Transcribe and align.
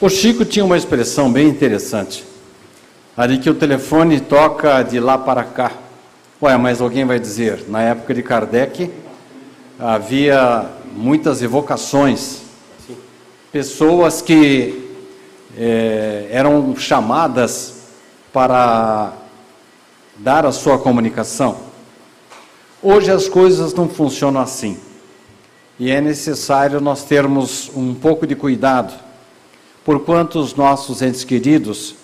O 0.00 0.08
Chico 0.08 0.44
tinha 0.44 0.64
uma 0.64 0.76
expressão 0.76 1.32
bem 1.32 1.48
interessante. 1.48 2.24
Ali 3.16 3.38
que 3.38 3.50
o 3.50 3.54
telefone 3.54 4.20
toca 4.20 4.80
de 4.84 5.00
lá 5.00 5.18
para 5.18 5.42
cá. 5.42 5.72
Ué, 6.40 6.56
mas 6.56 6.80
alguém 6.80 7.04
vai 7.04 7.18
dizer, 7.18 7.64
na 7.66 7.82
época 7.82 8.14
de 8.14 8.22
Kardec, 8.22 8.92
havia 9.76 10.66
muitas 10.94 11.42
evocações. 11.42 12.42
Pessoas 13.50 14.22
que 14.22 14.88
é, 15.56 16.28
eram 16.30 16.76
chamadas 16.76 17.88
para 18.32 19.14
dar 20.16 20.46
a 20.46 20.52
sua 20.52 20.78
comunicação. 20.78 21.58
Hoje 22.80 23.10
as 23.10 23.28
coisas 23.28 23.74
não 23.74 23.88
funcionam 23.88 24.40
assim. 24.40 24.78
E 25.76 25.90
é 25.90 26.00
necessário 26.00 26.80
nós 26.80 27.02
termos 27.02 27.68
um 27.74 27.92
pouco 27.96 28.28
de 28.28 28.36
cuidado, 28.36 29.07
porquanto 29.88 30.38
os 30.38 30.54
nossos 30.54 31.00
entes 31.00 31.24
queridos 31.24 31.94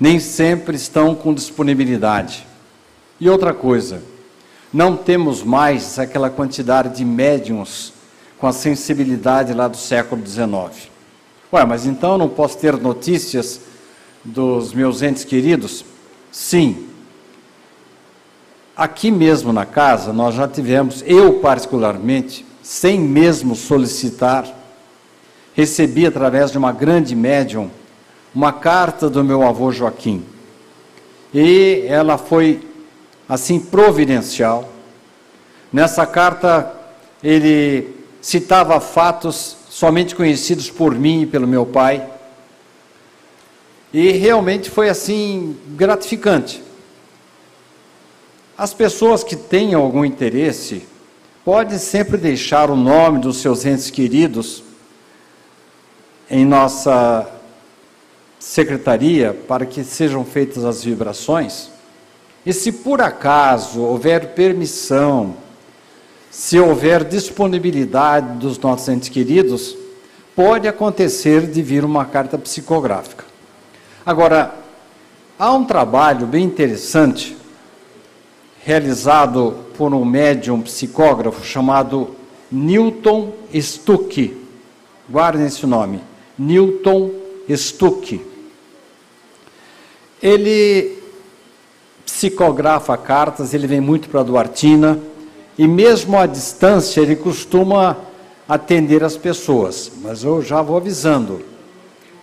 nem 0.00 0.18
sempre 0.18 0.76
estão 0.76 1.14
com 1.14 1.34
disponibilidade. 1.34 2.46
E 3.20 3.28
outra 3.28 3.52
coisa, 3.52 4.02
não 4.72 4.96
temos 4.96 5.42
mais 5.42 5.98
aquela 5.98 6.30
quantidade 6.30 6.96
de 6.96 7.04
médiums 7.04 7.92
com 8.38 8.46
a 8.46 8.52
sensibilidade 8.54 9.52
lá 9.52 9.68
do 9.68 9.76
século 9.76 10.26
XIX. 10.26 10.88
Ué, 11.52 11.66
mas 11.66 11.84
então 11.84 12.16
não 12.16 12.30
posso 12.30 12.56
ter 12.56 12.78
notícias 12.78 13.60
dos 14.24 14.72
meus 14.72 15.02
entes 15.02 15.22
queridos? 15.22 15.84
Sim. 16.30 16.86
Aqui 18.74 19.10
mesmo 19.10 19.52
na 19.52 19.66
casa, 19.66 20.14
nós 20.14 20.34
já 20.34 20.48
tivemos, 20.48 21.04
eu 21.06 21.40
particularmente, 21.40 22.46
sem 22.62 22.98
mesmo 22.98 23.54
solicitar, 23.54 24.61
recebi 25.54 26.06
através 26.06 26.50
de 26.50 26.58
uma 26.58 26.72
grande 26.72 27.14
médium 27.14 27.70
uma 28.34 28.52
carta 28.52 29.10
do 29.10 29.22
meu 29.22 29.42
avô 29.42 29.70
Joaquim. 29.70 30.24
E 31.34 31.84
ela 31.86 32.16
foi 32.16 32.66
assim 33.28 33.60
providencial. 33.60 34.68
Nessa 35.72 36.06
carta 36.06 36.72
ele 37.22 37.94
citava 38.20 38.80
fatos 38.80 39.56
somente 39.68 40.14
conhecidos 40.14 40.70
por 40.70 40.94
mim 40.94 41.22
e 41.22 41.26
pelo 41.26 41.46
meu 41.46 41.66
pai. 41.66 42.06
E 43.92 44.12
realmente 44.12 44.70
foi 44.70 44.88
assim 44.88 45.56
gratificante. 45.68 46.62
As 48.56 48.72
pessoas 48.72 49.22
que 49.22 49.36
têm 49.36 49.74
algum 49.74 50.04
interesse 50.04 50.84
podem 51.44 51.78
sempre 51.78 52.16
deixar 52.16 52.70
o 52.70 52.76
nome 52.76 53.18
dos 53.18 53.38
seus 53.38 53.66
entes 53.66 53.90
queridos 53.90 54.62
em 56.32 56.46
nossa 56.46 57.30
secretaria 58.38 59.34
para 59.46 59.66
que 59.66 59.84
sejam 59.84 60.24
feitas 60.24 60.64
as 60.64 60.82
vibrações. 60.82 61.70
E 62.44 62.54
se 62.54 62.72
por 62.72 63.02
acaso 63.02 63.82
houver 63.82 64.28
permissão, 64.28 65.36
se 66.30 66.58
houver 66.58 67.04
disponibilidade 67.04 68.38
dos 68.38 68.58
nossos 68.58 68.88
entes 68.88 69.10
queridos, 69.10 69.76
pode 70.34 70.66
acontecer 70.66 71.46
de 71.46 71.60
vir 71.60 71.84
uma 71.84 72.06
carta 72.06 72.38
psicográfica. 72.38 73.26
Agora, 74.04 74.54
há 75.38 75.52
um 75.52 75.66
trabalho 75.66 76.26
bem 76.26 76.44
interessante 76.44 77.36
realizado 78.64 79.66
por 79.76 79.92
um 79.92 80.02
médium 80.02 80.62
psicógrafo 80.62 81.44
chamado 81.44 82.16
Newton 82.50 83.32
Stuck. 83.54 84.34
Guardem 85.10 85.44
esse 85.44 85.66
nome, 85.66 86.00
Newton 86.38 87.10
Stuck. 87.50 88.20
Ele 90.22 90.98
psicografa 92.04 92.96
cartas, 92.96 93.52
ele 93.52 93.66
vem 93.66 93.80
muito 93.80 94.08
para 94.08 94.22
Duartina 94.22 94.98
e 95.58 95.66
mesmo 95.66 96.16
à 96.16 96.26
distância 96.26 97.00
ele 97.00 97.16
costuma 97.16 97.96
atender 98.48 99.02
as 99.02 99.16
pessoas. 99.16 99.90
Mas 100.02 100.22
eu 100.22 100.42
já 100.42 100.62
vou 100.62 100.76
avisando, 100.76 101.42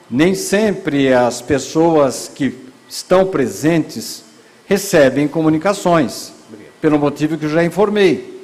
nem 0.10 0.34
sempre 0.34 1.14
as 1.14 1.42
pessoas 1.42 2.32
que 2.34 2.56
estão 2.88 3.26
presentes 3.26 4.24
recebem 4.66 5.28
comunicações, 5.28 6.32
pelo 6.80 6.98
motivo 6.98 7.38
que 7.38 7.46
eu 7.46 7.50
já 7.50 7.64
informei. 7.64 8.39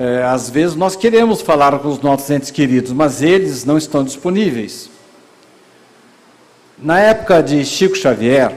É, 0.00 0.22
às 0.22 0.48
vezes 0.48 0.76
nós 0.76 0.94
queremos 0.94 1.42
falar 1.42 1.76
com 1.80 1.88
os 1.88 2.00
nossos 2.00 2.30
entes 2.30 2.52
queridos, 2.52 2.92
mas 2.92 3.20
eles 3.20 3.64
não 3.64 3.76
estão 3.76 4.04
disponíveis. 4.04 4.88
Na 6.78 7.00
época 7.00 7.42
de 7.42 7.64
Chico 7.64 7.96
Xavier, 7.96 8.56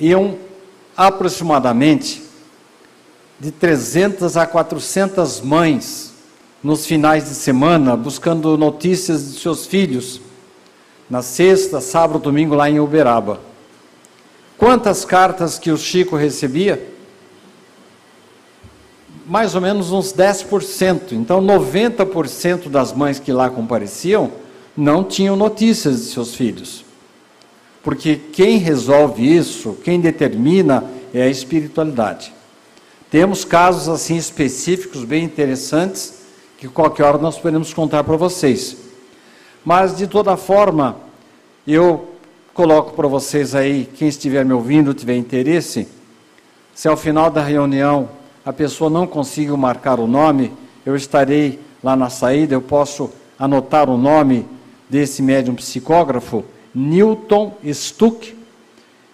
iam 0.00 0.38
aproximadamente 0.96 2.22
de 3.38 3.50
300 3.50 4.38
a 4.38 4.46
400 4.46 5.42
mães 5.42 6.14
nos 6.62 6.86
finais 6.86 7.24
de 7.24 7.34
semana 7.34 7.94
buscando 7.94 8.56
notícias 8.56 9.32
de 9.32 9.38
seus 9.38 9.66
filhos, 9.66 10.18
na 11.10 11.20
sexta, 11.20 11.82
sábado, 11.82 12.20
domingo 12.20 12.54
lá 12.54 12.70
em 12.70 12.80
Uberaba. 12.80 13.38
Quantas 14.56 15.04
cartas 15.04 15.58
que 15.58 15.70
o 15.70 15.76
Chico 15.76 16.16
recebia? 16.16 16.93
Mais 19.26 19.54
ou 19.54 19.60
menos 19.60 19.90
uns 19.90 20.12
10%. 20.12 21.12
Então, 21.12 21.40
90% 21.40 22.68
das 22.68 22.92
mães 22.92 23.18
que 23.18 23.32
lá 23.32 23.48
compareciam 23.48 24.30
não 24.76 25.04
tinham 25.04 25.36
notícias 25.36 26.00
de 26.00 26.06
seus 26.06 26.34
filhos. 26.34 26.84
Porque 27.82 28.16
quem 28.16 28.58
resolve 28.58 29.24
isso, 29.24 29.78
quem 29.84 30.00
determina, 30.00 30.84
é 31.12 31.22
a 31.22 31.28
espiritualidade. 31.28 32.32
Temos 33.10 33.44
casos 33.44 33.88
assim 33.88 34.16
específicos, 34.16 35.04
bem 35.04 35.22
interessantes, 35.22 36.22
que 36.58 36.66
qualquer 36.66 37.04
hora 37.04 37.18
nós 37.18 37.38
podemos 37.38 37.72
contar 37.72 38.02
para 38.02 38.16
vocês. 38.16 38.76
Mas, 39.64 39.96
de 39.96 40.06
toda 40.06 40.36
forma, 40.36 40.96
eu 41.66 42.08
coloco 42.52 42.94
para 42.94 43.06
vocês 43.06 43.54
aí, 43.54 43.88
quem 43.94 44.08
estiver 44.08 44.44
me 44.44 44.52
ouvindo, 44.52 44.94
tiver 44.94 45.16
interesse, 45.16 45.88
se 46.74 46.88
ao 46.88 46.96
final 46.96 47.30
da 47.30 47.42
reunião 47.42 48.08
a 48.44 48.52
pessoa 48.52 48.90
não 48.90 49.06
conseguiu 49.06 49.56
marcar 49.56 49.98
o 49.98 50.06
nome, 50.06 50.52
eu 50.84 50.94
estarei 50.94 51.58
lá 51.82 51.96
na 51.96 52.10
saída, 52.10 52.54
eu 52.54 52.62
posso 52.62 53.10
anotar 53.38 53.88
o 53.88 53.96
nome 53.96 54.46
desse 54.88 55.22
médium 55.22 55.54
psicógrafo, 55.54 56.44
Newton 56.74 57.54
Stuck, 57.72 58.36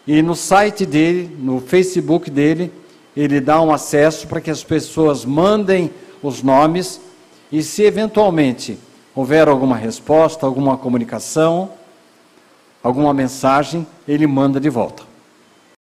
e 0.06 0.22
no 0.22 0.34
site 0.34 0.84
dele, 0.84 1.36
no 1.38 1.60
Facebook 1.60 2.30
dele, 2.30 2.72
ele 3.16 3.40
dá 3.40 3.60
um 3.60 3.72
acesso 3.72 4.26
para 4.26 4.40
que 4.40 4.50
as 4.50 4.64
pessoas 4.64 5.24
mandem 5.24 5.90
os 6.22 6.42
nomes 6.42 7.00
e 7.52 7.62
se 7.62 7.82
eventualmente 7.82 8.78
houver 9.14 9.48
alguma 9.48 9.76
resposta, 9.76 10.46
alguma 10.46 10.76
comunicação, 10.76 11.70
alguma 12.82 13.12
mensagem, 13.12 13.86
ele 14.06 14.26
manda 14.26 14.58
de 14.58 14.70
volta. 14.70 15.09